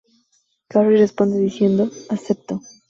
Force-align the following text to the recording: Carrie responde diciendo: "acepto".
Carrie 0.67 0.97
responde 0.97 1.37
diciendo: 1.39 1.87
"acepto". 2.09 2.59